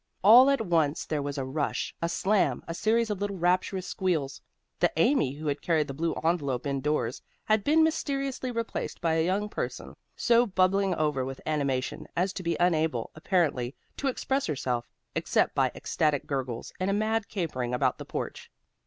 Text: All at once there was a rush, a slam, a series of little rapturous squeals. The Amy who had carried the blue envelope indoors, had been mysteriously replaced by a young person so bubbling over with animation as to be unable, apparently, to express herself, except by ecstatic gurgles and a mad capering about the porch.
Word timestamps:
All 0.23 0.49
at 0.49 0.65
once 0.65 1.05
there 1.05 1.21
was 1.21 1.37
a 1.37 1.45
rush, 1.45 1.93
a 2.01 2.09
slam, 2.09 2.63
a 2.67 2.73
series 2.73 3.11
of 3.11 3.21
little 3.21 3.37
rapturous 3.37 3.85
squeals. 3.85 4.41
The 4.79 4.91
Amy 4.97 5.33
who 5.35 5.45
had 5.45 5.61
carried 5.61 5.87
the 5.87 5.93
blue 5.93 6.15
envelope 6.23 6.65
indoors, 6.65 7.21
had 7.43 7.63
been 7.63 7.83
mysteriously 7.83 8.49
replaced 8.49 8.99
by 8.99 9.13
a 9.13 9.23
young 9.23 9.47
person 9.47 9.95
so 10.15 10.47
bubbling 10.47 10.95
over 10.95 11.23
with 11.23 11.39
animation 11.45 12.07
as 12.17 12.33
to 12.33 12.41
be 12.41 12.57
unable, 12.59 13.11
apparently, 13.13 13.75
to 13.97 14.07
express 14.07 14.47
herself, 14.47 14.89
except 15.13 15.53
by 15.53 15.69
ecstatic 15.75 16.25
gurgles 16.25 16.73
and 16.79 16.89
a 16.89 16.93
mad 16.93 17.27
capering 17.29 17.71
about 17.71 17.99
the 17.99 18.05
porch. 18.05 18.49